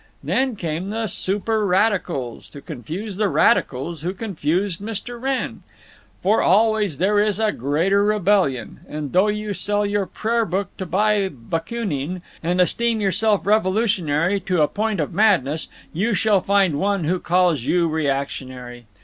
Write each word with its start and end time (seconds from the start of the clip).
Then 0.23 0.55
came 0.55 0.89
the 0.89 1.05
superradicals, 1.05 2.49
to 2.49 2.59
confuse 2.59 3.17
the 3.17 3.29
radicals 3.29 4.01
who 4.01 4.15
confused 4.15 4.79
Mr. 4.79 5.21
Wrenn. 5.21 5.61
For 6.23 6.41
always 6.41 6.97
there 6.97 7.19
is 7.19 7.39
a 7.39 7.51
greater 7.51 8.03
rebellion; 8.03 8.79
and 8.89 9.13
though 9.13 9.27
you 9.27 9.53
sell 9.53 9.85
your 9.85 10.07
prayer 10.07 10.43
book 10.43 10.75
to 10.77 10.87
buy 10.87 11.29
Bakunine, 11.29 12.23
and 12.41 12.59
esteem 12.59 12.99
yourself 12.99 13.45
revolutionary 13.45 14.39
to 14.39 14.63
a 14.63 14.67
point 14.67 14.99
of 14.99 15.13
madness, 15.13 15.67
you 15.93 16.15
shall 16.15 16.41
find 16.41 16.79
one 16.79 17.03
who 17.03 17.19
calls 17.19 17.61
you 17.65 17.87
reactionary. 17.87 18.87